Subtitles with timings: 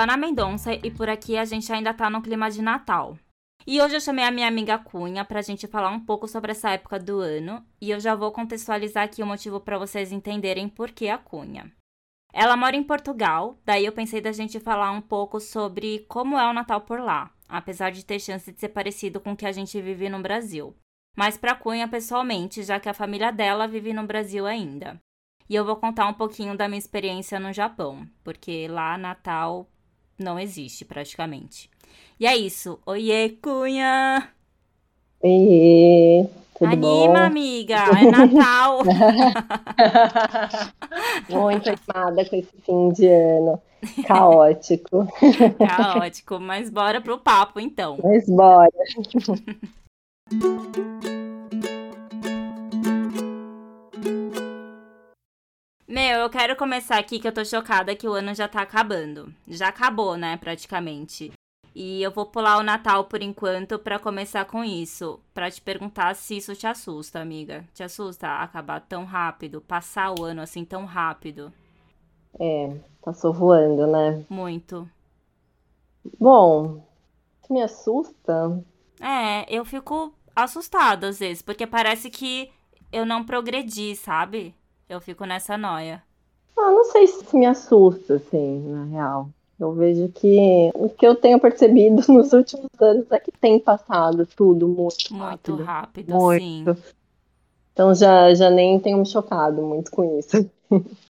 [0.00, 3.18] sou a Ana Mendonça e por aqui a gente ainda tá no clima de Natal.
[3.66, 6.70] E hoje eu chamei a minha amiga Cunha pra gente falar um pouco sobre essa
[6.70, 10.90] época do ano e eu já vou contextualizar aqui o motivo para vocês entenderem por
[10.90, 11.70] que a Cunha.
[12.32, 16.48] Ela mora em Portugal, daí eu pensei da gente falar um pouco sobre como é
[16.48, 19.52] o Natal por lá, apesar de ter chance de ser parecido com o que a
[19.52, 20.74] gente vive no Brasil.
[21.14, 24.98] Mas para Cunha pessoalmente, já que a família dela vive no Brasil ainda.
[25.46, 29.68] E eu vou contar um pouquinho da minha experiência no Japão, porque lá Natal
[30.22, 31.70] não existe praticamente.
[32.18, 32.78] E é isso.
[32.84, 34.28] Oiê, Cunha!
[35.22, 36.26] Oiê!
[36.58, 37.16] Tudo Anima, bom?
[37.16, 37.76] amiga!
[37.76, 38.80] É Natal!
[41.30, 43.62] Muito animada com esse fim de ano.
[44.06, 45.08] Caótico.
[45.56, 47.98] Caótico, mas bora pro papo então.
[48.02, 48.68] Mas bora.
[56.10, 59.32] Meu, eu quero começar aqui que eu tô chocada que o ano já tá acabando.
[59.46, 61.30] Já acabou, né, praticamente.
[61.72, 66.16] E eu vou pular o Natal por enquanto pra começar com isso, Pra te perguntar
[66.16, 67.64] se isso te assusta, amiga.
[67.72, 71.52] Te assusta acabar tão rápido, passar o ano assim tão rápido?
[72.40, 74.26] É, passou voando, né?
[74.28, 74.90] Muito.
[76.18, 76.84] Bom,
[77.48, 78.60] me assusta.
[79.00, 82.50] É, eu fico assustada às vezes, porque parece que
[82.92, 84.56] eu não progredi, sabe?
[84.90, 86.02] Eu fico nessa noia.
[86.58, 89.30] Ah, não sei se me assusta, assim, na real.
[89.58, 94.26] Eu vejo que o que eu tenho percebido nos últimos anos é que tem passado
[94.26, 95.52] tudo muito rápido.
[95.54, 96.42] Muito rápido, Muito.
[96.42, 96.64] sim.
[97.72, 100.50] Então já, já nem tenho me chocado muito com isso.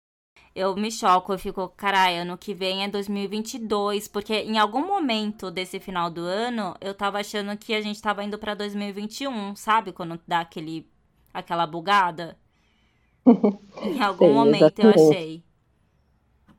[0.54, 5.50] Eu me choco, eu fico, carai, ano que vem é 2022, porque em algum momento
[5.50, 9.92] desse final do ano eu tava achando que a gente tava indo pra 2021, sabe?
[9.92, 10.86] Quando dá aquele,
[11.32, 12.36] aquela bugada.
[13.26, 15.16] Em algum Sei, momento eu exatamente.
[15.16, 15.42] achei.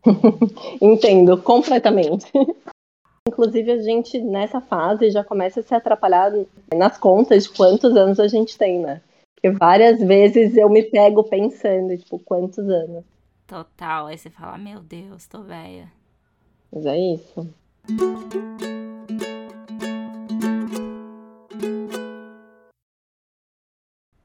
[0.81, 2.31] Entendo completamente.
[3.27, 6.31] Inclusive, a gente nessa fase já começa a se atrapalhar
[6.75, 9.01] nas contas de quantos anos a gente tem, né?
[9.33, 13.03] Porque várias vezes eu me pego pensando, tipo, quantos anos.
[13.47, 14.07] Total.
[14.07, 15.91] Aí você fala, meu Deus, tô velha.
[16.71, 17.47] Mas é isso.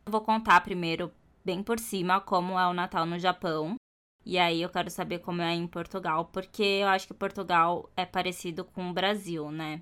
[0.04, 1.12] Eu vou contar primeiro,
[1.48, 3.76] bem por cima, como é o Natal no Japão.
[4.22, 8.04] E aí eu quero saber como é em Portugal, porque eu acho que Portugal é
[8.04, 9.80] parecido com o Brasil, né?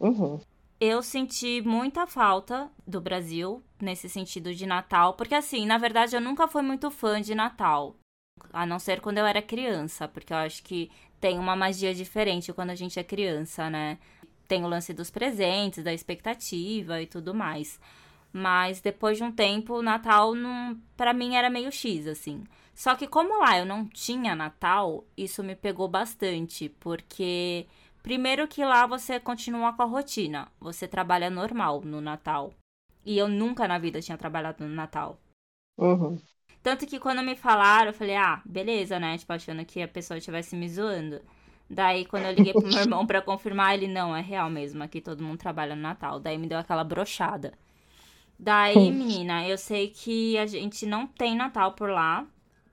[0.00, 0.40] Uhum.
[0.80, 6.20] Eu senti muita falta do Brasil nesse sentido de Natal, porque assim, na verdade eu
[6.20, 7.94] nunca fui muito fã de Natal,
[8.50, 10.90] a não ser quando eu era criança, porque eu acho que
[11.20, 13.98] tem uma magia diferente quando a gente é criança, né?
[14.48, 17.78] Tem o lance dos presentes, da expectativa e tudo mais.
[18.32, 22.44] Mas depois de um tempo, o Natal não, para mim era meio X assim.
[22.74, 27.66] Só que como lá eu não tinha Natal, isso me pegou bastante, porque
[28.02, 30.48] Primeiro que lá você continua com a rotina.
[30.60, 32.52] Você trabalha normal no Natal.
[33.04, 35.18] E eu nunca na vida tinha trabalhado no Natal.
[35.78, 36.18] Uhum.
[36.62, 39.16] Tanto que quando me falaram, eu falei, ah, beleza, né?
[39.18, 41.20] Tipo, achando que a pessoa estivesse me zoando.
[41.70, 45.00] Daí, quando eu liguei pro meu irmão pra confirmar, ele, não, é real mesmo, aqui
[45.00, 46.18] todo mundo trabalha no Natal.
[46.18, 47.54] Daí me deu aquela brochada.
[48.44, 52.26] Daí, menina, eu sei que a gente não tem Natal por lá.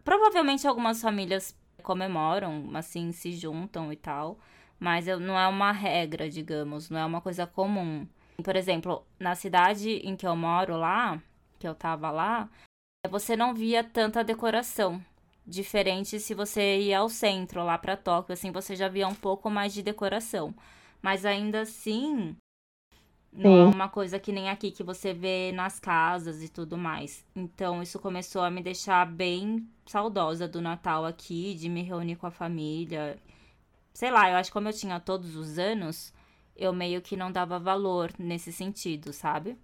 [0.04, 4.40] Provavelmente algumas famílias comemoram, assim, se juntam e tal.
[4.80, 8.08] Mas eu- não é uma regra, digamos, não é uma coisa comum.
[8.44, 11.22] Por exemplo, na cidade em que eu moro lá,
[11.60, 12.50] que eu tava lá,
[13.12, 15.00] você não via tanta decoração.
[15.46, 19.52] Diferente se você ia ao centro, lá pra Tóquio, assim, você já via um pouco
[19.52, 20.52] mais de decoração.
[21.02, 22.36] Mas ainda assim,
[23.32, 27.24] não é uma coisa que nem aqui que você vê nas casas e tudo mais.
[27.36, 32.28] Então, isso começou a me deixar bem saudosa do Natal aqui, de me reunir com
[32.28, 33.18] a família.
[33.94, 36.14] Sei lá, eu acho que como eu tinha todos os anos,
[36.56, 39.58] eu meio que não dava valor nesse sentido, sabe?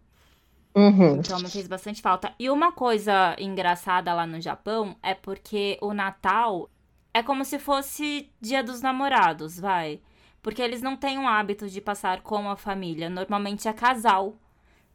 [0.75, 1.17] Uhum.
[1.17, 2.33] Então me fez bastante falta.
[2.37, 6.69] E uma coisa engraçada lá no Japão é porque o Natal
[7.13, 10.01] é como se fosse Dia dos Namorados, vai.
[10.45, 13.09] Porque eles não têm o hábito de passar com a família.
[13.09, 14.35] Normalmente é casal.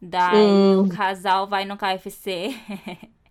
[0.01, 0.77] Daí Hum.
[0.77, 2.49] o casal vai no KFC.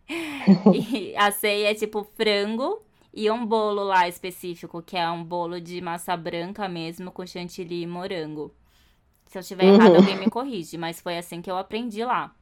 [0.73, 2.83] e a ceia é tipo frango
[3.15, 7.83] e um bolo lá específico, que é um bolo de massa branca mesmo, com chantilly
[7.83, 8.55] e morango.
[9.27, 9.99] Se eu estiver errado, Uhum.
[9.99, 12.35] alguém me corrige, mas foi assim que eu aprendi lá.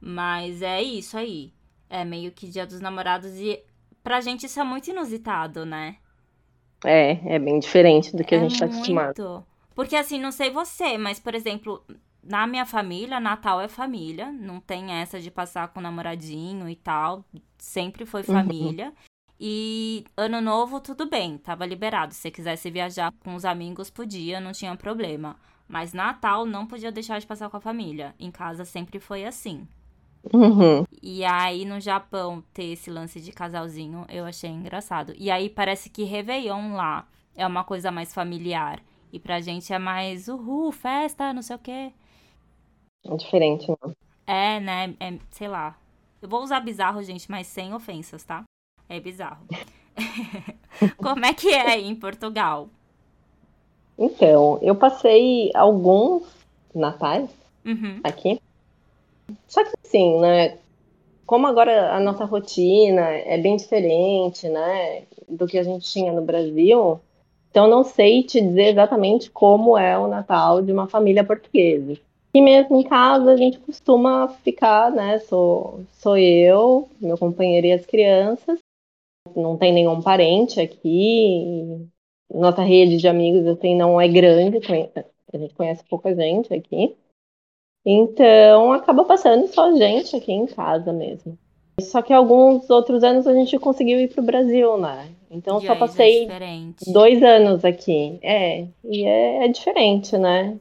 [0.00, 1.52] Mas é isso aí.
[1.90, 3.62] É meio que Dia dos Namorados e
[4.02, 5.98] pra gente isso é muito inusitado, né?
[6.84, 9.44] É, é bem diferente do que a É gente tá acostumado.
[9.74, 11.82] Porque assim, não sei você, mas por exemplo,
[12.22, 17.24] na minha família, Natal é família, não tem essa de passar com namoradinho e tal,
[17.58, 18.26] sempre foi Uhum.
[18.26, 18.92] família.
[19.38, 22.14] E ano novo, tudo bem, tava liberado.
[22.14, 25.36] Se você quisesse viajar com os amigos, podia, não tinha problema.
[25.66, 28.14] Mas Natal não podia deixar de passar com a família.
[28.18, 29.66] Em casa sempre foi assim.
[30.32, 30.84] Uhum.
[31.02, 35.12] E aí no Japão ter esse lance de casalzinho, eu achei engraçado.
[35.18, 37.06] E aí parece que Réveillon lá
[37.36, 38.80] é uma coisa mais familiar.
[39.12, 41.92] E pra gente é mais uhul, festa, não sei o quê.
[43.04, 43.94] É diferente, não.
[44.26, 44.94] É, né?
[44.98, 45.76] É, sei lá.
[46.20, 48.44] Eu vou usar bizarro, gente, mas sem ofensas, tá?
[48.88, 49.46] É bizarro.
[50.96, 52.68] Como é que é aí em Portugal?
[53.98, 56.24] Então, eu passei alguns
[56.74, 57.30] natais
[57.64, 58.00] Uhum.
[58.02, 58.40] aqui.
[59.46, 60.58] Só que assim, né?
[61.26, 65.04] Como agora a nossa rotina é bem diferente, né?
[65.28, 67.00] Do que a gente tinha no Brasil,
[67.54, 71.96] então não sei te dizer exatamente como é o Natal de uma família portuguesa.
[72.34, 75.20] E mesmo em casa a gente costuma ficar, né?
[75.20, 78.58] Sou, sou eu, meu companheiro e as crianças.
[79.36, 81.88] Não tem nenhum parente aqui.
[82.28, 84.58] Nossa rede de amigos assim não é grande,
[85.32, 86.96] a gente conhece pouca gente aqui.
[87.84, 91.38] Então acaba passando só gente aqui em casa mesmo.
[91.80, 95.08] Só que alguns outros anos a gente conseguiu ir pro Brasil, né?
[95.30, 96.92] Então E só é passei diferente.
[96.92, 98.18] dois anos aqui.
[98.22, 100.56] É, e é, é diferente, né?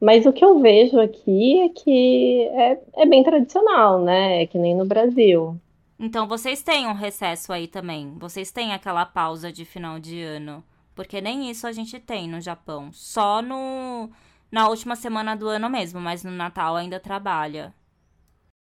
[0.00, 4.42] Mas o que eu vejo aqui é que é, é bem tradicional, né?
[4.42, 5.56] É que nem no Brasil.
[6.00, 8.14] Então vocês têm um recesso aí também.
[8.18, 10.62] Vocês têm aquela pausa de final de ano.
[10.94, 12.90] Porque nem isso a gente tem no Japão.
[12.92, 14.08] Só no
[14.50, 17.74] na última semana do ano mesmo, mas no Natal ainda trabalha.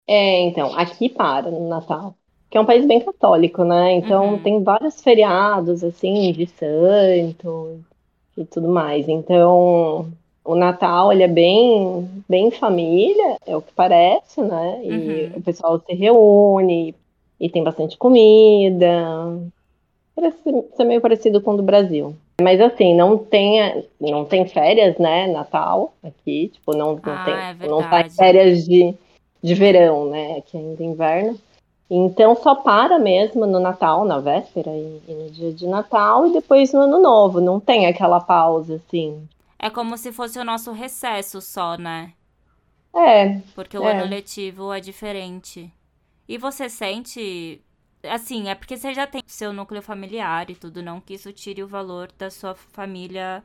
[0.07, 2.17] É, então, aqui para no Natal.
[2.51, 3.93] Que é um país bem católico, né?
[3.93, 4.39] Então Uhum.
[4.39, 7.85] tem vários feriados, assim, de santo
[8.37, 9.09] e tudo mais.
[9.09, 10.13] Então,
[10.45, 14.83] o Natal, ele é bem, bem família, é o que parece, né?
[14.87, 15.35] E Uhum.
[15.35, 16.95] o pessoal se reúne
[17.41, 18.87] e tem bastante comida.
[20.15, 20.43] Parece
[20.77, 22.15] ser meio parecido com o do Brasil.
[22.41, 25.27] Mas assim, não tem, não tem férias, né?
[25.27, 28.95] Natal aqui, tipo, não, não Ah, tem, é não tá em férias de,
[29.43, 30.39] de verão, né?
[30.39, 31.39] Aqui ainda é inverno.
[31.91, 36.33] Então só para mesmo no Natal, na véspera e, e no dia de Natal, e
[36.33, 37.41] depois no Ano Novo.
[37.41, 39.27] Não tem aquela pausa, assim.
[39.59, 42.13] É como se fosse o nosso recesso só, né?
[42.95, 43.93] É, Porque o É.
[43.93, 45.73] ano letivo é diferente.
[46.29, 47.61] E você sente.
[48.05, 51.63] Assim, é porque você já tem seu núcleo familiar e tudo, não que isso tire
[51.63, 53.43] o valor da sua família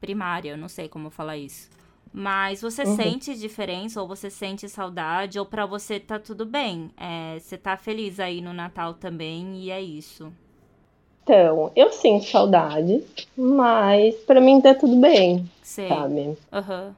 [0.00, 1.70] primária, eu não sei como falar isso.
[2.12, 2.96] Mas você Uhum.
[2.96, 6.90] sente diferença, ou você sente saudade, ou pra você tá tudo bem.
[6.96, 10.32] É, você tá feliz aí no Natal também, e é isso.
[11.22, 13.02] então, eu sinto saudade,
[13.36, 15.88] mas pra mim tá tudo bem, Sei.
[15.88, 16.38] sabe?
[16.52, 16.94] Aham.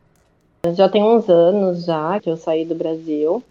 [0.77, 3.43] Já tem uns anos já que eu saí do Brasil.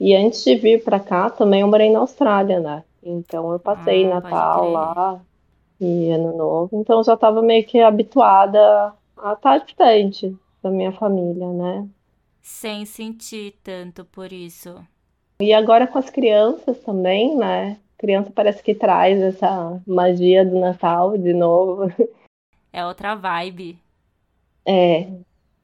[0.00, 2.82] E antes de vir pra cá, também eu morei na Austrália, né?
[3.04, 5.20] Então eu passei Ah, Natal lá
[5.80, 6.80] e Ano Novo.
[6.80, 11.88] Então eu já estava meio que habituada a estar distante da minha família, né?
[12.42, 14.86] Sem sentir tanto por isso.
[15.40, 17.78] E agora com as crianças também, né?
[17.98, 21.82] Criança parece que traz essa magia do Natal de novo.
[22.72, 23.78] É outra vibe.
[24.66, 25.06] É,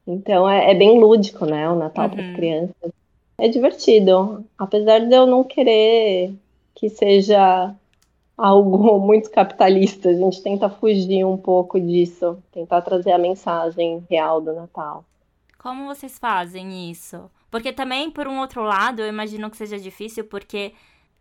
[0.07, 1.69] então é, é bem lúdico, né?
[1.69, 2.29] O Natal para Uhum.
[2.29, 2.91] as crianças.
[3.37, 6.33] É divertido, apesar de eu não querer
[6.75, 7.75] que seja
[8.37, 10.09] algo muito capitalista.
[10.09, 15.05] A gente tenta fugir um pouco disso, tentar trazer a mensagem real do Natal.
[15.57, 17.29] Como vocês fazem isso?
[17.51, 20.73] Porque também, por um outro lado, eu imagino que seja difícil, porque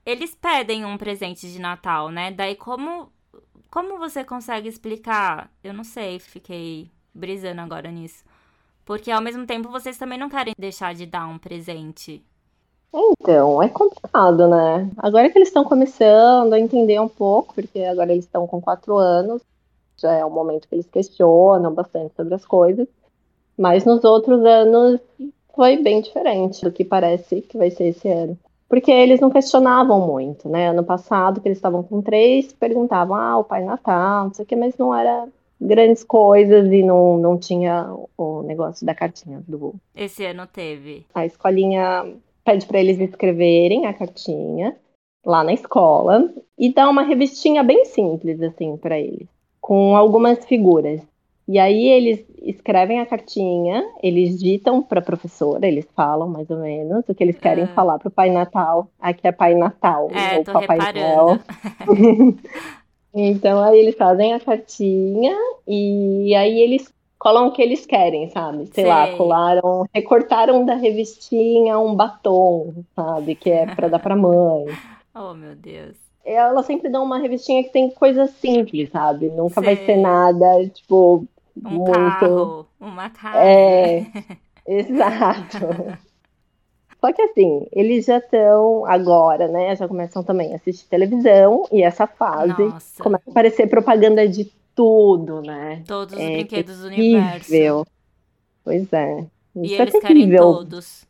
[0.06, 2.30] eles pedem um presente de Natal, né?
[2.30, 3.12] Daí, como,
[3.70, 5.52] como você consegue explicar?
[5.62, 8.24] Eu não sei, fiquei brisando agora nisso.
[8.84, 12.24] Porque ao mesmo tempo vocês também não querem deixar de dar um presente.
[12.92, 14.90] Então, é complicado, né?
[14.96, 18.96] Agora que eles estão começando a entender um pouco, porque agora eles estão com quatro
[18.96, 19.42] anos,
[19.96, 22.88] já é um momento que eles questionam bastante sobre as coisas.
[23.56, 25.00] Mas nos outros anos
[25.54, 28.38] foi bem diferente do que parece que vai ser esse ano.
[28.68, 30.68] Porque eles não questionavam muito, né?
[30.68, 34.46] Ano passado, que eles estavam com três, perguntavam, ah, o Pai Natal, não sei o
[34.46, 35.28] quê, mas não era
[35.60, 41.04] grandes coisas e não, não tinha o negócio da cartinha do, Esse ano teve.
[41.14, 42.06] a escolinha
[42.50, 44.76] pede para eles escreverem a cartinha
[45.24, 49.28] lá na escola e dá uma revistinha bem simples assim para eles,
[49.60, 51.00] com algumas figuras.
[51.46, 56.58] E aí eles escrevem a cartinha, eles ditam para a professora, eles falam mais ou
[56.58, 57.68] menos o que eles querem Ah.
[57.68, 58.88] falar para o Pai Natal.
[59.00, 61.38] Aqui é Pai Natal, É, ou Papai Noel.
[61.38, 61.44] reparando.
[63.12, 68.66] Então aí eles fazem a cartinha e aí eles colam o que eles querem, sabe?
[68.72, 69.16] Sei lá, Sei.
[69.16, 73.34] colaram, recortaram da revistinha um batom, sabe?
[73.36, 74.64] Que é pra dar pra mãe.
[75.12, 75.96] Oh, meu Deus.
[76.24, 79.28] Ela sempre dá uma revistinha que tem coisas simples, sabe?
[79.28, 79.64] Nunca Sei.
[79.74, 81.26] vai ser nada, tipo,
[81.64, 81.90] Um muito.
[81.92, 83.38] carro, uma casa.
[83.38, 84.06] É,
[84.64, 85.98] exato.
[87.00, 89.74] Só que assim, eles já estão agora, né?
[89.74, 94.44] Já começam também a assistir televisão e essa fase Nossa, começa a aparecer propaganda de
[94.74, 95.82] tudo, né?
[95.86, 97.50] todos os É brinquedos do universo.
[97.50, 97.86] terrível.
[98.64, 99.26] Pois é.
[99.56, 100.42] E Isso é eles querem terrível.
[100.42, 101.06] todos.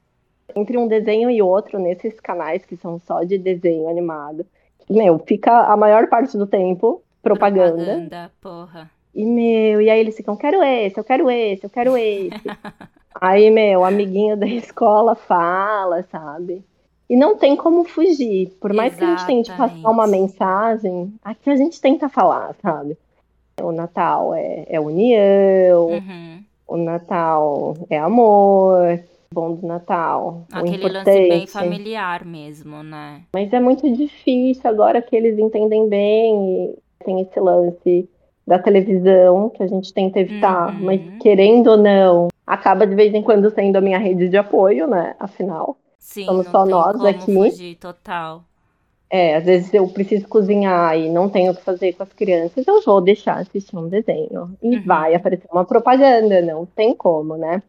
[0.57, 4.47] Entre um desenho e outro, nesses canais que são só de desenho animado,
[4.89, 7.75] meu, fica a maior parte do tempo propaganda.
[7.85, 8.91] Propaganda, porra.
[9.15, 12.31] E, meu, e aí eles ficam, quero esse, eu quero esse, eu quero esse.
[13.21, 16.65] aí, meu, amiguinho da escola fala, sabe?
[17.09, 18.51] E não tem como fugir.
[18.61, 20.21] Por mais que a gente tente passar uma Exatamente.
[20.21, 22.97] mensagem, aqui a gente tenta falar, sabe?
[23.63, 26.43] O Natal é, é união, Uhum.
[26.69, 29.01] o Natal é amor,
[29.33, 33.23] bom do Natal, Aquele lance bem familiar mesmo, né?
[33.35, 38.09] Mas é muito difícil agora que eles entendem bem e tem esse lance
[38.47, 40.85] da televisão que a gente tenta evitar, Uhum.
[40.85, 44.87] mas querendo ou não, acaba de vez em quando sendo a minha rede de apoio,
[44.89, 45.15] né?
[45.21, 47.33] Afinal, Sim, Somos só nós aqui.
[47.35, 48.43] fugir, total.
[49.11, 52.65] É, às vezes eu preciso cozinhar e não tenho o que fazer com as crianças,
[52.67, 54.83] eu vou deixar assistir um desenho e Uhum.
[54.85, 57.61] vai aparecer uma propaganda, não tem como, né?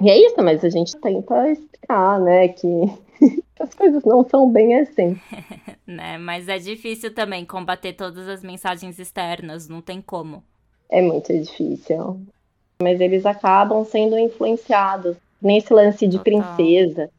[0.00, 2.66] E é isso, mas a gente tenta explicar, né, que
[3.58, 5.18] as coisas não são bem assim.
[5.84, 6.16] Né?
[6.16, 10.42] Mas é difícil também combater todas as mensagens externas, não tem como.
[10.88, 12.20] É muito difícil.
[12.80, 16.54] Mas eles acabam sendo influenciados nesse lance de Total.
[16.56, 17.10] princesa.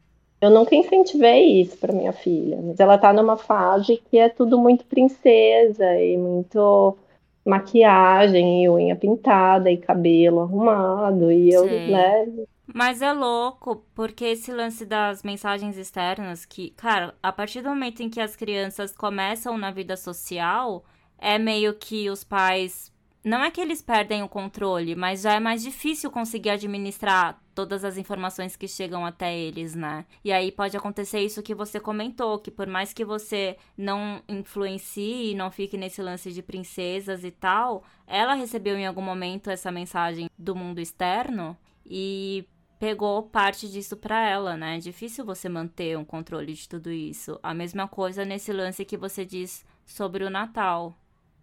[0.44, 4.58] Eu nunca incentivei isso para minha filha, mas ela tá numa fase que é tudo
[4.58, 6.98] muito princesa e muito
[7.42, 14.52] maquiagem e unha pintada e cabelo arrumado e eu, né, Mas é louco, porque esse
[14.52, 19.56] lance das mensagens externas, que, cara, a partir do momento em que as crianças começam
[19.56, 20.84] na vida social,
[21.16, 22.92] é meio que os pais.
[23.24, 27.84] Não é que eles perdem o controle, mas já é mais difícil conseguir administrar todas
[27.84, 30.04] as informações que chegam até eles, né?
[30.24, 35.34] E aí pode acontecer isso que você comentou, que por mais que você não influencie,
[35.34, 40.28] não fique nesse lance de princesas e tal, ela recebeu em algum momento essa mensagem
[40.38, 41.56] do mundo externo
[41.86, 42.46] e
[42.78, 44.76] pegou parte disso pra ela, né?
[44.76, 47.38] É difícil você manter um controle de tudo isso.
[47.42, 50.94] A mesma coisa nesse lance que você diz sobre o Natal.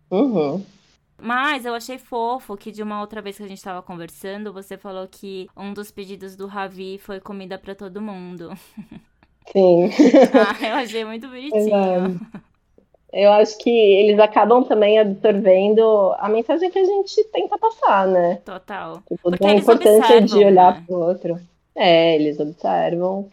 [0.10, 0.64] uhum.
[1.22, 4.76] Mas eu achei fofo que de uma outra vez que a gente tava conversando, você
[4.76, 8.50] falou que um dos pedidos do Ravi foi comida pra todo mundo.
[9.52, 9.90] Sim.
[10.34, 12.20] Ah, eu achei muito bonitinho.
[13.14, 18.40] Eu acho que eles acabam também absorvendo a mensagem que a gente tenta passar, né?
[18.44, 18.96] Total.
[19.08, 20.84] Tipo, Porque eles importância de olhar né?
[20.88, 21.40] pro outro.
[21.76, 23.30] É, eles observam.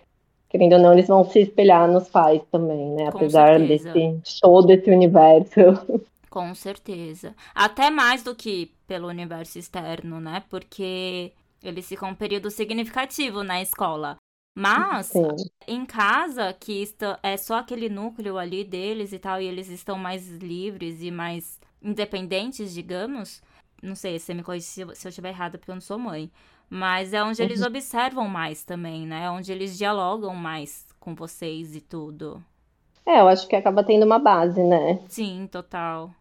[0.50, 3.10] Querendo ou não, eles vão se espelhar nos pais também, né?
[3.12, 3.92] Com Apesar certeza.
[3.92, 5.60] desse todo esse universo.
[6.30, 7.34] Com certeza.
[7.54, 10.44] Até mais do que pelo universo externo, né?
[10.48, 11.32] Porque
[11.62, 14.16] eles ficam um período significativo na escola.
[14.56, 15.28] Mas Sim.
[15.66, 19.96] em casa, que está, é só aquele núcleo ali deles e tal, e eles estão
[19.96, 23.40] mais livres e mais independentes, digamos.
[23.80, 26.30] Não sei, você me corrige se eu estiver errada, porque eu não sou mãe.
[26.68, 29.24] Mas é onde eles observam mais também, né?
[29.24, 32.44] É onde eles dialogam mais com vocês e tudo.
[33.06, 35.00] É, eu acho que acaba tendo uma base, né?
[35.08, 36.12] Sim, total.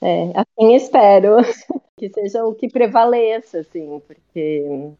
[0.00, 1.36] É, assim espero
[1.96, 4.90] que seja o que prevaleça, assim, porque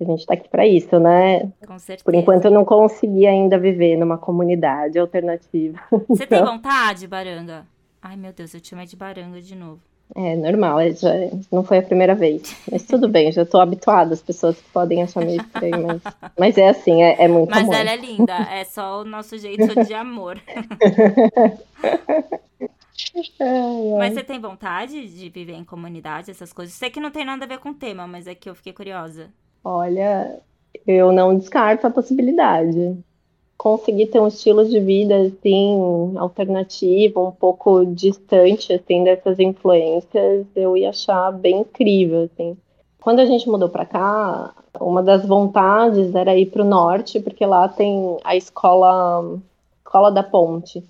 [0.00, 1.52] a gente tá aqui pra isso, né?
[1.66, 2.04] Com certeza.
[2.04, 5.78] Por enquanto eu não consegui ainda viver numa comunidade alternativa.
[6.08, 7.66] Você tem Então, vontade, Baranga?
[8.00, 9.80] Ai, meu Deus, eu te chamei de Baranga de novo.
[10.14, 11.10] é normal, é, já,
[11.52, 12.42] não foi a primeira vez.
[12.70, 16.02] Mas tudo bem, já tô habituada às pessoas que podem achar meio estranho, mas,
[16.38, 17.74] mas é assim, é, é muito Mas amor.
[17.74, 20.40] ela é linda, é só o nosso jeito de amor.
[23.98, 26.74] Mas você tem vontade de viver em comunidade, essas coisas?
[26.74, 28.72] Sei que não tem nada a ver com o tema, mas é que eu fiquei
[28.72, 29.30] curiosa.
[29.64, 30.40] Olha,
[30.86, 32.98] eu não descarto a possibilidade.
[33.56, 40.76] Conseguir ter um estilo de vida assim, alternativo, um pouco distante assim dessas influências, eu
[40.76, 42.56] ia achar bem incrível, assim.
[43.00, 47.44] Quando a gente mudou para cá, uma das vontades era ir para o norte, porque
[47.44, 49.38] lá tem a escola,
[49.80, 50.84] escola da Ponte,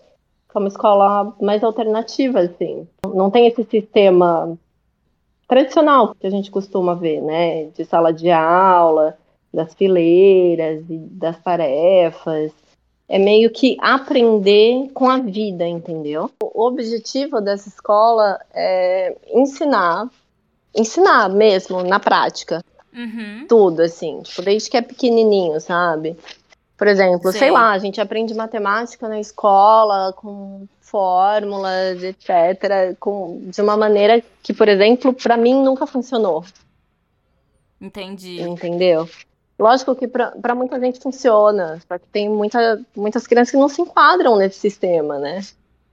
[0.59, 2.87] é uma escola mais alternativa, assim.
[3.15, 4.59] Não tem esse sistema
[5.47, 7.67] tradicional que a gente costuma ver, né?
[7.67, 9.17] De sala de aula,
[9.53, 12.53] das fileiras e das tarefas.
[13.09, 16.31] É meio que aprender com a vida, entendeu?
[16.43, 20.11] O objetivo dessa escola é ensinar,
[20.77, 22.63] ensinar mesmo, na prática,
[22.93, 23.47] Uhum.
[23.49, 26.17] tudo, assim, tipo, desde que é pequenininho, sabe?
[26.79, 27.41] Por exemplo, sei.
[27.41, 27.51] Sei.
[27.51, 34.55] lá, a gente aprende matemática na escola com fórmulas, etc, com, de uma maneira que,
[34.55, 36.45] por exemplo, para mim nunca funcionou,
[37.81, 38.41] Entendi.
[38.41, 39.09] entendeu?
[39.59, 43.83] Lógico que para muita gente funciona, só que tem muita, muitas crianças que não se
[43.83, 45.41] enquadram nesse sistema, né?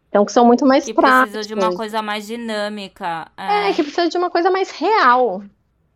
[0.10, 1.32] Então, que são muito mais Que práticas.
[1.32, 3.28] precisa de uma coisa mais dinâmica.
[3.36, 5.44] É, que precisa de uma coisa mais real,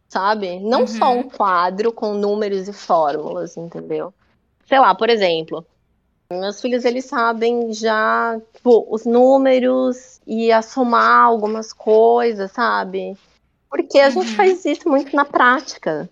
[0.10, 0.60] sabe?
[0.60, 1.20] Não só Uhum.
[1.20, 4.14] um quadro com números e fórmulas, entendeu?
[4.70, 5.66] Sei lá, por exemplo,
[6.32, 13.18] meus filhos eles sabem já, tipo, os números e a somar algumas coisas, sabe?
[13.68, 14.36] Porque a gente Uhum.
[14.36, 16.08] faz isso muito na prática.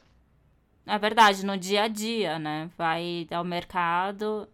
[0.88, 2.68] É verdade, no dia a dia, né?
[2.76, 4.48] Vai ao mercado.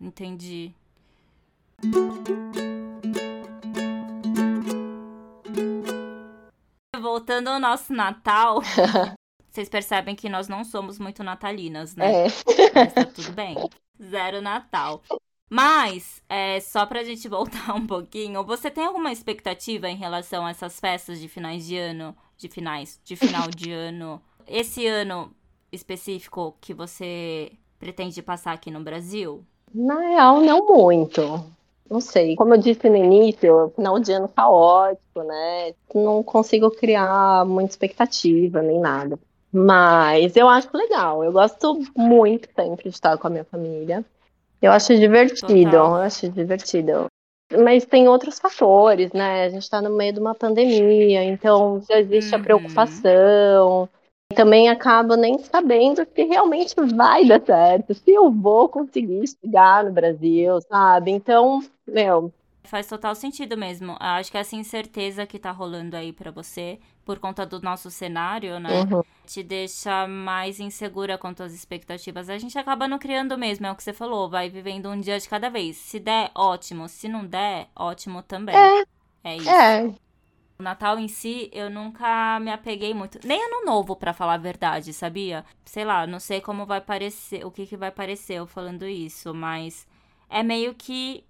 [0.00, 0.72] Entendi.
[7.00, 8.60] Voltando ao nosso Natal,
[9.58, 12.26] vocês percebem que nós não somos muito natalinas, né?
[12.26, 12.28] É.
[12.72, 13.56] Mas tá tudo bem.
[14.00, 15.02] Zero Natal.
[15.50, 20.50] Mas, é, só pra gente voltar um pouquinho, você tem alguma expectativa em relação a
[20.50, 22.14] essas festas de finais de ano?
[22.36, 24.22] De finais, de final de ano?
[24.46, 25.32] Esse ano
[25.72, 27.50] específico que você
[27.80, 29.44] pretende passar aqui no Brasil?
[29.74, 31.44] Na real, não muito.
[31.90, 32.36] Não sei.
[32.36, 35.74] Como eu disse no início, final de ano caótico, né?
[35.92, 39.18] Não consigo criar muita expectativa nem nada.
[39.52, 41.24] Mas eu acho legal.
[41.24, 44.04] Eu gosto muito sempre de estar com a minha família.
[44.60, 45.86] Eu acho divertido, Total.
[45.86, 47.06] eu acho divertido.
[47.64, 49.44] Mas tem outros fatores, né?
[49.44, 52.44] A gente está no meio de uma pandemia, então já existe a Uhum.
[52.44, 53.88] preocupação.
[54.30, 59.84] E também acabo nem sabendo se realmente vai dar certo, se eu vou conseguir chegar
[59.84, 61.10] no Brasil, sabe?
[61.12, 62.30] Então, meu,
[62.64, 63.96] Faz total sentido mesmo.
[63.98, 68.60] Acho que essa incerteza que tá rolando aí pra você, por conta do nosso cenário,
[68.60, 68.86] né?
[68.90, 72.28] uhum, te deixa mais insegura quanto às expectativas.
[72.28, 75.18] A gente acaba não criando mesmo, é o que você falou, vai vivendo um dia
[75.18, 75.76] de cada vez.
[75.78, 76.86] Se der, ótimo.
[76.88, 78.54] Se não der, ótimo também.
[78.54, 78.84] É.
[79.24, 79.58] É isso.
[79.58, 79.94] é,
[80.58, 83.18] O Natal em si, eu nunca me apeguei muito.
[83.24, 85.44] Nem ano novo, pra falar a verdade, sabia?
[85.64, 89.32] Sei lá, não sei como vai parecer, o que, que vai parecer eu falando isso,
[89.34, 89.86] mas
[90.28, 91.24] é meio que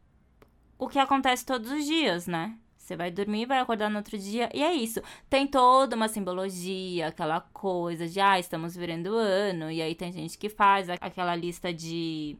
[0.78, 2.58] o que acontece todos os dias, né?
[2.88, 5.03] Você vai dormir, vai acordar no outro dia, e é isso.
[5.29, 10.38] Tem toda uma simbologia, aquela coisa de, ah, estamos virando ano, e aí tem gente
[10.38, 12.35] que faz aquela lista de,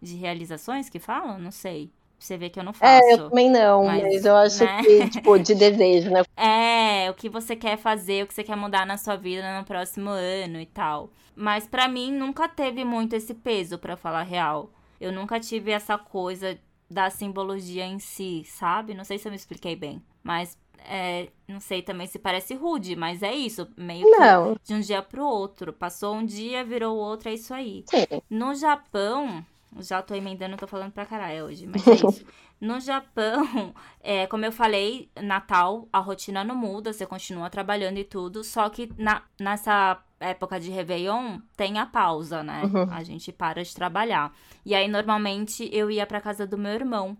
[0.00, 1.90] de realizações que falam, não sei.
[2.16, 3.08] Você vê que eu não faço.
[3.08, 4.82] é, eu também não, mas, mas eu acho né?
[4.84, 6.22] que, tipo, de desejo, né?
[6.36, 9.64] É, o que você quer fazer, o que você quer mudar na sua vida no
[9.64, 11.10] próximo ano e tal.
[11.34, 14.70] Mas pra mim nunca teve muito esse peso, pra falar real.
[15.00, 16.56] Eu nunca tive essa coisa
[16.90, 18.94] da simbologia em si, sabe?
[18.94, 20.02] Não sei se eu me expliquei bem.
[20.22, 23.68] Mas é, não sei também se parece rude, mas é isso.
[23.76, 25.72] Meio que de um dia pro outro.
[25.72, 27.84] Passou um dia, virou outro, é isso aí.
[27.88, 28.04] sim.
[28.30, 29.44] No Japão,
[29.80, 32.24] já tô emendando, tô falando pra caralho hoje, mas é isso.
[32.60, 38.04] No Japão, é, como eu falei, Natal, a rotina não muda, você continua trabalhando e
[38.04, 42.62] tudo, só que na, nessa época de Réveillon tem a pausa, né?
[42.64, 42.92] Uhum.
[42.92, 44.32] A gente para de trabalhar.
[44.64, 47.16] E aí, normalmente, eu ia pra casa do meu irmão.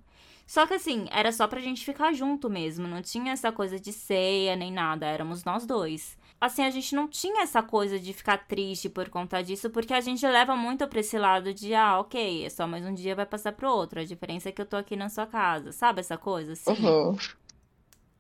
[0.47, 3.93] Só que assim, era só pra gente ficar junto mesmo, não tinha essa coisa de
[3.93, 6.17] ceia nem nada, éramos nós dois.
[6.41, 10.01] Assim, a gente não tinha essa coisa de ficar triste por conta disso, porque a
[10.01, 13.27] gente leva muito pra esse lado de, ah, ok, é só mais um dia, vai
[13.27, 14.01] passar pro outro.
[14.01, 16.53] A diferença é que eu tô aqui na sua casa, sabe essa coisa?
[16.53, 17.15] Assim, Uhum.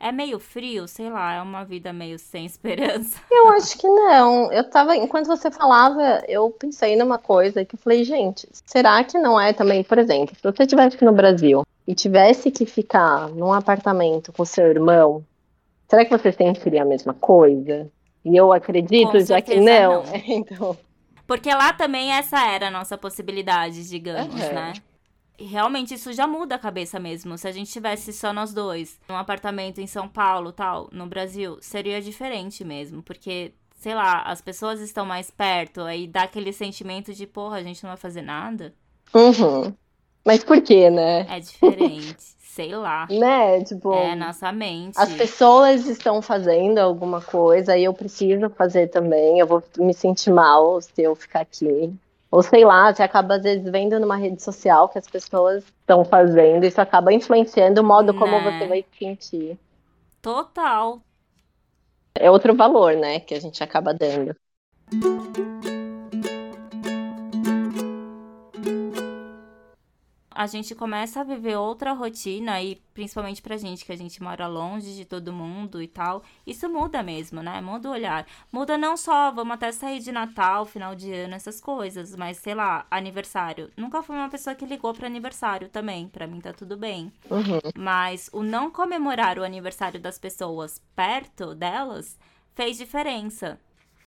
[0.01, 3.19] É meio frio, sei lá, é uma vida meio sem esperança.
[3.31, 4.53] Eu acho que não.
[4.53, 9.19] Eu tava, enquanto você falava, eu pensei numa coisa que eu falei, gente, será que
[9.19, 13.29] não é também, por exemplo, se você estivesse aqui no Brasil e tivesse que ficar
[13.31, 15.25] num apartamento com seu irmão,
[15.89, 17.91] será que você sentiria a mesma coisa?
[18.25, 20.05] E eu acredito, Com já que não.
[20.05, 20.13] não.
[20.27, 20.77] Então,
[21.27, 24.53] Porque lá também essa era a nossa possibilidade, digamos, Aham.
[24.55, 24.73] né?
[25.39, 27.39] Realmente isso já muda a cabeça mesmo.
[27.39, 31.59] Se a gente tivesse só nós dois, num apartamento em São Paulo, tal, no Brasil,
[31.61, 37.15] seria diferente mesmo, porque sei lá, as pessoas estão mais perto, aí dá aquele sentimento
[37.15, 38.75] de, porra, a gente não vai fazer nada.
[39.15, 39.73] uhum.
[40.25, 41.27] Mas por quê, né?
[41.31, 43.07] É diferente, sei lá.
[43.09, 43.65] Né?
[43.65, 44.99] Tipo, É nossa mente.
[44.99, 49.39] as pessoas estão fazendo alguma coisa e eu preciso fazer também.
[49.39, 51.95] Eu vou me sentir mal se eu ficar aqui.
[52.31, 56.05] Ou sei lá, você acaba às vezes vendo numa rede social que as pessoas estão
[56.05, 58.59] fazendo, isso acaba influenciando o modo como Né.
[58.59, 59.59] você vai se sentir.
[60.21, 61.01] Total.
[62.15, 64.35] É outro valor, né, que a gente acaba dando.
[70.39, 74.47] A gente começa a viver outra rotina e principalmente pra gente que a gente mora
[74.47, 77.61] longe de todo mundo e tal, isso muda mesmo, né?
[77.61, 78.25] Muda o olhar.
[78.53, 82.55] Muda não só, vamos até sair de Natal, final de ano, essas coisas, mas sei
[82.55, 83.69] lá, aniversário.
[83.77, 87.13] Nunca fui uma pessoa que ligou para aniversário também, para mim tá tudo bem.
[87.29, 87.59] Uhum.
[87.77, 92.17] Mas o não comemorar o aniversário das pessoas perto delas
[92.55, 93.59] fez diferença.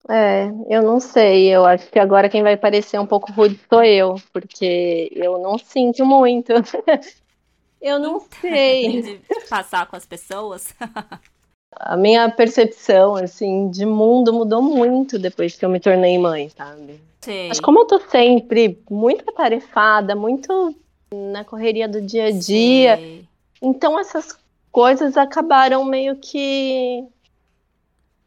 [0.09, 1.49] É, eu não sei.
[1.49, 5.59] Eu acho que agora quem vai parecer um pouco rude sou eu, porque eu não
[5.59, 6.53] sinto muito.
[7.81, 9.03] eu não sei.
[9.03, 10.75] De passar com as pessoas.
[11.75, 17.01] A minha percepção, assim, de mundo mudou muito depois que eu me tornei mãe, sabe?
[17.23, 17.49] Sei.
[17.49, 20.77] Mas como eu tô sempre muito atarefada, muito
[21.15, 23.25] na correria do dia a dia, Sei.
[23.61, 24.37] então essas
[24.71, 27.05] coisas acabaram meio que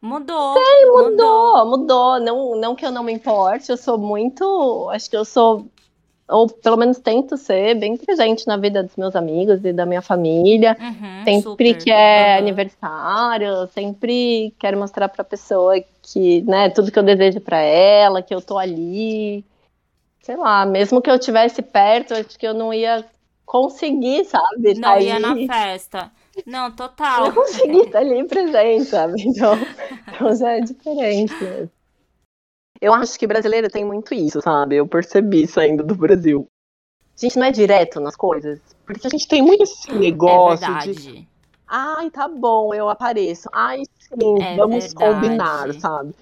[0.05, 0.55] Mudou.
[0.93, 2.19] Mudou, mudou.
[2.19, 4.87] Não, não que eu não me importe, eu sou muito.
[4.91, 5.65] Acho que eu sou,
[6.29, 10.03] ou pelo menos tento ser, bem presente na vida dos meus amigos e da minha
[10.03, 10.77] família.
[10.79, 11.83] Uhum, Sempre super.
[11.83, 12.37] que é Aham.
[12.37, 18.33] aniversário, sempre quero mostrar pra pessoa que, né, tudo que eu desejo pra ela, que
[18.33, 19.43] eu tô ali.
[20.21, 23.03] Sei lá, mesmo que eu estivesse perto, acho que eu não ia
[23.43, 24.75] conseguir, sabe?
[24.75, 26.11] Não tá ia na festa.
[26.45, 27.25] Não, Eu total.
[27.27, 29.21] não consegui estar ali presente, sabe?
[29.21, 29.57] Então,
[30.07, 31.69] então já é diferente.
[32.81, 34.75] Eu acho que brasileiro tem muito isso, sabe?
[34.75, 36.47] Eu percebi saindo do Brasil.
[37.17, 38.59] A gente não é direto nas coisas.
[38.85, 40.91] Porque a gente tem muito esse É negócio de.
[40.93, 41.27] verdade.
[41.67, 43.49] Ai, tá bom, eu apareço.
[43.53, 44.95] Ai, sim, É vamos verdade.
[44.95, 46.13] combinar, sabe?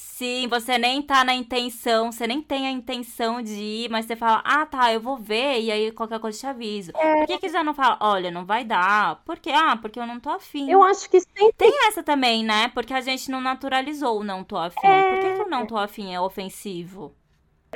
[0.00, 4.14] Sim, você nem tá na intenção, você nem tem a intenção de ir, mas você
[4.14, 6.92] fala, ah, tá, eu vou ver, e aí qualquer coisa eu te aviso.
[6.92, 9.16] Por que que já não fala, olha, não vai dar?
[9.24, 9.50] Por quê?
[9.52, 10.70] Ah, porque eu não tô afim.
[10.70, 11.52] Eu acho que sempre.
[11.56, 12.68] Tem essa também, né?
[12.68, 14.78] Porque a gente não naturalizou o não tô afim.
[14.82, 17.12] Por que, que o não tô afim é ofensivo?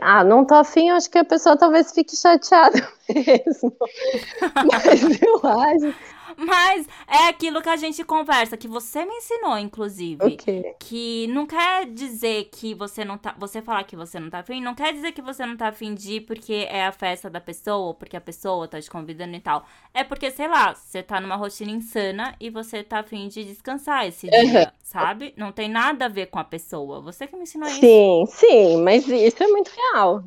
[0.01, 2.79] Ah, não tô afim, eu acho que a pessoa talvez fique chateada
[3.11, 3.77] mesmo.
[4.71, 6.12] Mas eu acho.
[6.37, 10.25] Mas é aquilo que a gente conversa, que você me ensinou, inclusive.
[10.25, 10.75] O quê?
[10.79, 13.35] Que não quer dizer que você não tá.
[13.39, 15.95] Você falar que você não tá afim, não quer dizer que você não tá afim
[15.95, 19.35] de ir porque é a festa da pessoa, ou porque a pessoa tá te convidando
[19.37, 19.65] e tal.
[19.95, 24.07] É porque, sei lá, você tá numa rotina insana e você tá afim de descansar
[24.07, 25.35] esse dia, sabe?
[25.37, 27.01] Não tem nada a ver com a pessoa.
[27.01, 27.81] Você que me ensinou isso.
[27.81, 30.25] Sim, sim, mas isso é muito real.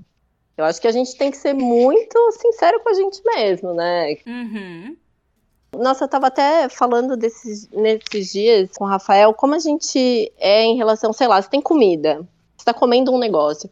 [0.57, 4.15] Eu acho que a gente tem que ser muito sincero com a gente mesmo, né?
[4.25, 4.95] Uhum.
[5.77, 10.63] Nossa, eu tava até falando desses, nesses dias com o Rafael, como a gente é
[10.63, 13.69] em relação, sei lá, você tem comida, você tá comendo um negócio,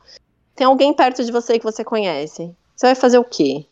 [0.55, 3.65] tem alguém perto de você que você conhece, você vai fazer o quê?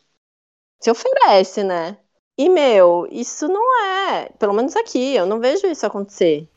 [0.79, 1.97] Você oferece, né?
[2.37, 3.63] E, meu, isso não
[4.09, 6.49] é, pelo menos aqui, eu não vejo isso acontecer.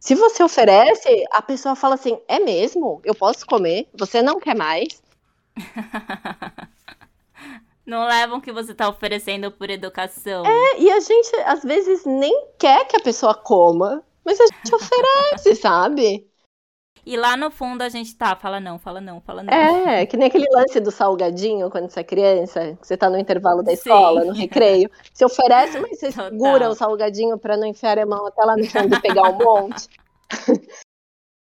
[0.00, 3.00] Se você oferece, a pessoa fala assim: é mesmo?
[3.04, 3.88] Eu posso comer?
[3.94, 5.02] Você não quer mais?
[7.90, 10.46] Não levam o que você tá oferecendo por educação.
[10.46, 14.72] É, e a gente, às vezes, nem quer que a pessoa coma, mas a gente
[14.72, 16.24] oferece, sabe?
[17.04, 19.52] E lá no fundo a gente tá, fala não, fala não, fala não.
[19.52, 23.18] É, que nem aquele lance do salgadinho quando você é criança, que você tá no
[23.18, 23.78] intervalo da Sim.
[23.78, 24.88] escola, no recreio.
[25.12, 26.30] Você oferece, mas você Total.
[26.30, 29.38] segura o salgadinho pra não enfiar a mão até lá no fundo e pegar um
[29.38, 29.88] monte.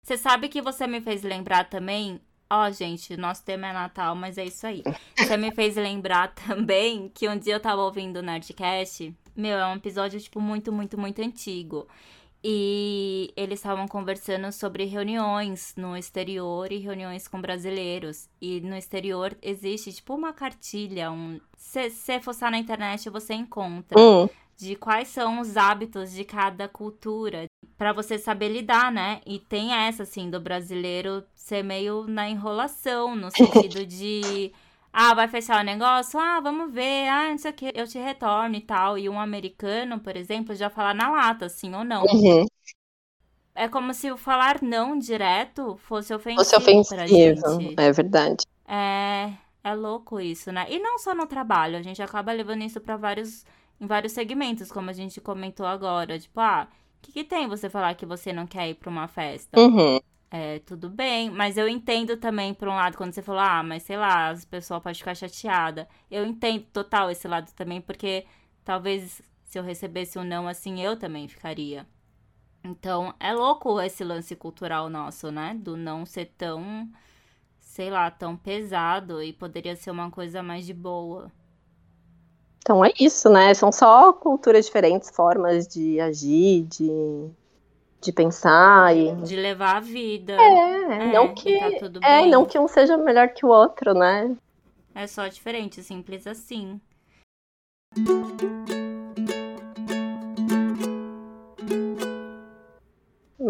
[0.05, 2.21] Você sabe que você me fez lembrar também.
[2.51, 4.81] Ó, gente, nosso tema é Natal, mas é isso aí.
[5.15, 9.13] Você me fez lembrar também que um dia eu tava ouvindo o Nerdcast.
[9.35, 11.87] Meu, é um episódio, tipo, muito, muito, muito antigo.
[12.43, 18.27] E eles estavam conversando sobre reuniões no exterior e reuniões com brasileiros.
[18.41, 21.11] E no exterior existe, tipo, uma cartilha.
[21.11, 21.39] Um...
[21.55, 26.67] Se você fuçar na internet, você encontra Hum, de quais são os hábitos de cada
[26.67, 29.21] cultura Pra você saber lidar, né?
[29.25, 34.51] E tem essa assim do brasileiro ser meio na enrolação, no sentido de
[34.91, 36.19] ah, vai fechar o negócio?
[36.19, 37.07] Ah, vamos ver.
[37.07, 38.97] Ah, não sei o que, eu te retorno e tal.
[38.97, 42.13] E um americano, por exemplo, já fala na lata, sim ou não.
[42.13, 42.47] uhum.
[43.55, 47.77] É como se o falar não direto fosse ofensivo, Fosse ofensivo, gente.
[47.77, 48.43] é verdade.
[48.67, 50.67] É, é louco isso, né?
[50.71, 53.45] E não só no trabalho, a gente acaba levando isso pra vários,
[53.81, 56.19] em vários segmentos, como a gente comentou agora.
[56.19, 56.67] Tipo, ah,
[56.99, 59.59] o que, que tem você falar que você não quer ir pra uma festa?
[59.59, 59.99] Uhum.
[60.31, 63.83] É, tudo bem, mas eu entendo também, por um lado, quando você falou, ah, mas
[63.83, 65.87] sei lá, as pessoas podem ficar chateadas.
[66.11, 68.25] Eu entendo total esse lado também, porque
[68.63, 71.87] talvez se eu recebesse um não assim, eu também ficaria.
[72.63, 75.55] Então, é louco esse lance cultural nosso, né?
[75.55, 76.87] Do não ser tão,
[77.59, 81.31] sei lá, tão pesado e poderia ser uma coisa mais de boa.
[82.61, 83.53] Então é isso, né?
[83.53, 87.29] São só culturas diferentes, formas de agir, de,
[88.01, 89.15] de pensar e.
[89.15, 90.33] De levar a vida.
[90.33, 91.57] É, É, não que.
[91.59, 94.35] tá É, não que um seja melhor que o outro, né?
[94.93, 96.79] É só diferente, simples assim.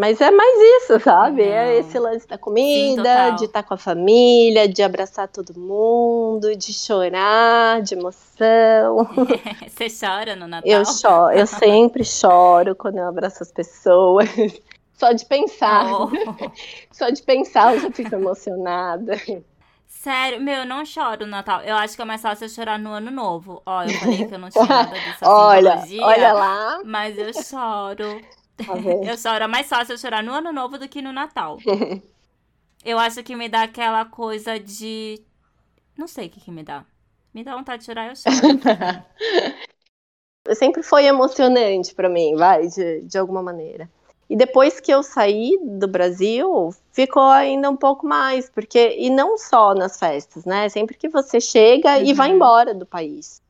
[0.00, 1.42] Mas é mais isso, sabe?
[1.42, 1.72] É Não.
[1.80, 3.36] esse lance da comida, total.
[3.36, 9.06] de estar com a família, de abraçar todo mundo, de chorar, de emoção.
[9.68, 10.70] Você chora no Natal?
[10.70, 14.26] Eu choro, eu sempre choro quando eu abraço as pessoas.
[14.98, 16.08] Só de pensar, Oh.
[16.92, 19.14] só de pensar eu já fico emocionada.
[19.86, 21.60] Sério, meu, eu não choro no Natal.
[21.62, 23.62] Eu acho que é mais fácil eu chorar no Ano Novo.
[23.66, 26.80] Ó, eu falei que eu não tinha nada dessa Olha, simbologia, olha lá.
[26.84, 28.20] mas eu choro.
[28.66, 29.10] Tá?
[29.10, 29.44] Eu choro.
[29.44, 31.58] É mais fácil eu chorar no Ano Novo do que no Natal.
[32.82, 35.20] Eu acho que me dá aquela coisa de.
[35.96, 36.82] Não sei o que, que me dá.
[37.34, 38.36] Me dá vontade de chorar, eu choro.
[40.54, 43.86] sempre foi emocionante pra mim, vai, de, de alguma maneira.
[44.28, 49.36] E depois que eu saí do Brasil, ficou ainda um pouco mais, porque e não
[49.36, 50.68] só nas festas, né?
[50.68, 52.14] Sempre que você chega e Uhum.
[52.14, 53.42] vai embora do país.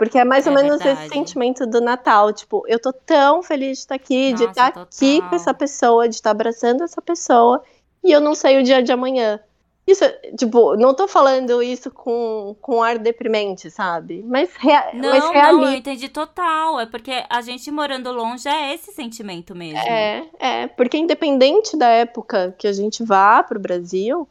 [0.00, 1.04] Porque é mais ou É menos verdade.
[1.04, 4.66] esse sentimento do Natal, tipo, eu tô tão feliz de estar aqui, de Nossa, estar
[4.68, 5.28] aqui total.
[5.28, 7.62] com essa pessoa, de estar abraçando essa pessoa,
[8.02, 9.38] e eu não sei o dia de amanhã.
[9.86, 10.02] Isso,
[10.38, 14.24] tipo, não tô falando isso com, com ar deprimente, sabe?
[14.26, 16.80] Mas, rea Não, mas não, reali- eu entendi total.
[16.80, 19.86] É porque a gente morando longe é esse sentimento mesmo.
[19.86, 24.26] É, é, porque independente da época que a gente vá para o Brasil,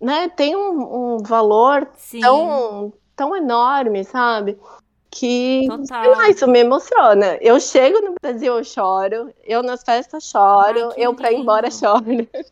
[0.00, 4.58] né, tem um, um valor Sim, tão, tão enorme, sabe?
[5.10, 5.66] Que
[6.02, 7.38] lá, isso me emociona.
[7.40, 11.70] Eu chego no Brasil, eu choro, eu nas festas choro, Ai, eu pra ir embora
[11.70, 12.04] choro.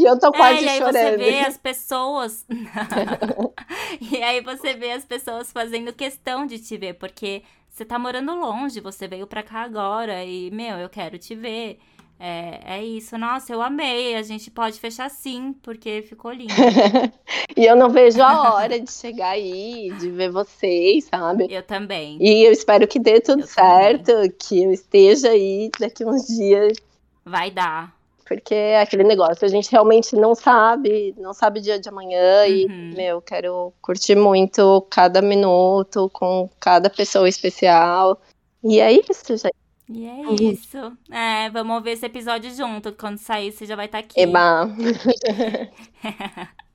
[0.00, 0.82] E eu tô É, quase e aí chorando.
[0.82, 2.46] você vê as pessoas.
[4.00, 8.34] e aí você vê as pessoas fazendo questão de te ver, porque você tá morando
[8.34, 11.78] longe, você veio pra cá agora e, meu, eu quero te ver.
[12.20, 14.16] É, é isso, nossa, eu amei.
[14.16, 16.52] A gente pode fechar sim, porque ficou lindo.
[17.56, 21.46] E eu não vejo a hora de chegar aí, de ver vocês, sabe?
[21.50, 22.16] Eu também.
[22.20, 24.04] E eu espero que dê tudo Eu também.
[24.04, 26.76] certo, que eu esteja aí daqui uns dias
[27.24, 27.92] Vai dar.
[28.24, 32.46] Porque é aquele negócio, a gente realmente não sabe, não sabe o dia de amanhã
[32.46, 32.92] e, Uhum.
[32.94, 38.20] meu, quero curtir muito cada minuto com cada pessoa especial.
[38.62, 39.54] E é isso, gente.
[39.88, 40.96] E é isso.
[41.10, 42.92] É, vamos ouvir esse episódio junto.
[42.92, 44.20] Quando sair, você já vai estar aqui.
[44.20, 44.68] Eba.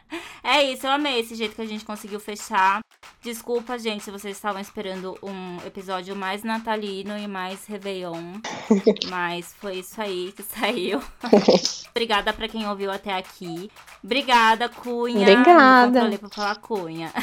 [0.44, 2.82] É isso, eu amei esse jeito que a gente conseguiu fechar.
[3.22, 8.40] Desculpa, gente, se vocês estavam esperando um episódio mais natalino e mais Réveillon.
[9.10, 11.02] Mas foi isso aí que saiu.
[11.92, 13.72] Obrigada pra quem ouviu até aqui.
[14.04, 15.22] Obrigada, Cunha.
[15.22, 15.92] Obrigada.
[15.92, 17.14] Controlei pra falar Cunha.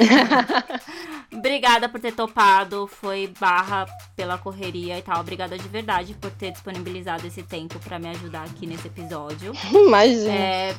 [1.32, 2.86] Obrigada por ter topado.
[2.86, 5.20] Foi barra pela correria e tal.
[5.20, 9.52] Obrigada de verdade por ter disponibilizado esse tempo pra me ajudar aqui nesse episódio.
[9.72, 10.32] Imagina.
[10.32, 10.76] É,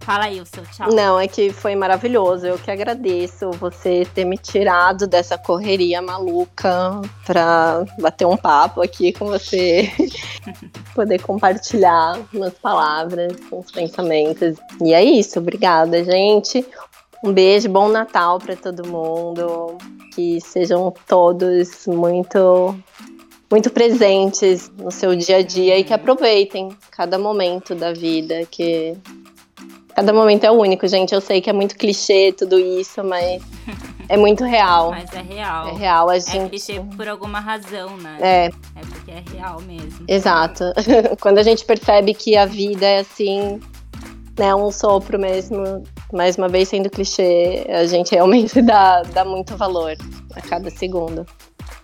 [0.00, 0.90] Fala aí o seu tchau.
[0.92, 2.46] Não, é que foi maravilhoso.
[2.46, 9.12] Eu que agradeço você ter me tirado dessa correria maluca pra bater um papo aqui
[9.12, 9.90] com você,
[10.94, 14.56] poder compartilhar umas palavras, uns pensamentos.
[14.82, 16.64] E é isso, obrigada, gente.
[17.22, 19.76] Um beijo, bom Natal pra todo mundo.
[20.14, 22.74] Que sejam todos muito
[23.50, 28.94] muito presentes no seu dia a dia e que aproveitem cada momento da vida, que
[29.98, 31.12] Cada momento é único, gente.
[31.12, 33.42] Eu sei que é muito clichê tudo isso, mas
[34.08, 34.92] é muito real.
[34.94, 35.68] Mas é real.
[35.70, 36.50] É real, a É gente.
[36.50, 38.16] clichê por alguma razão, né?
[38.20, 40.04] É, É porque é real mesmo.
[40.06, 40.62] exato.
[41.20, 43.58] Quando a gente percebe que a vida é assim,
[44.38, 45.82] né, um sopro mesmo,
[46.12, 49.96] mais uma vez sendo clichê, a gente realmente dá, dá muito valor
[50.32, 51.26] a cada segundo.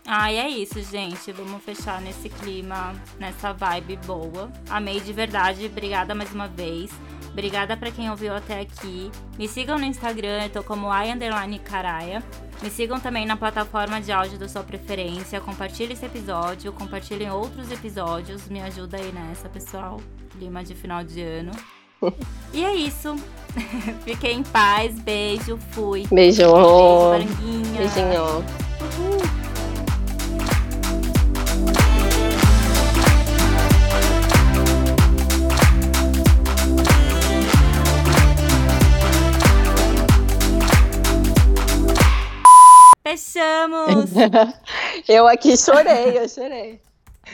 [0.07, 1.33] Ah, e é isso, gente.
[1.33, 4.53] Vamos fechar nesse clima, nessa vibe boa.
[4.70, 5.66] Amei de verdade.
[5.66, 6.90] Obrigada mais uma vez.
[7.35, 9.11] Obrigada pra quem ouviu até aqui.
[9.37, 12.23] Me sigam no Instagram, eu tô como i underline caraia.
[12.62, 15.40] Me sigam também na plataforma de áudio da sua preferência.
[15.40, 18.49] Compartilhe esse episódio, compartilhem outros episódios.
[18.49, 20.01] Me ajuda aí nessa, pessoal.
[20.31, 21.51] Clima de final de ano.
[22.53, 23.16] E é isso.
[24.05, 24.97] Fiquem em paz.
[25.01, 25.59] Beijo.
[25.73, 26.07] Fui.
[26.12, 26.44] Beijo.
[26.53, 27.77] Beijo.
[27.77, 28.74] Beijinho.
[43.14, 44.11] Fechamos!
[45.09, 46.81] Eu aqui chorei, eu chorei.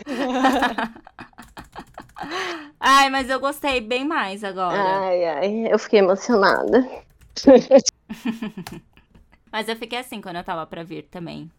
[2.78, 4.78] Ai, mas eu gostei bem mais agora.
[4.78, 6.86] Ai, ai, eu fiquei emocionada.
[9.50, 11.50] Mas eu fiquei assim quando eu tava pra vir também.